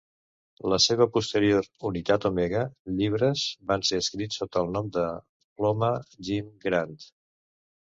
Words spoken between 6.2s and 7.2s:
Jim Grand.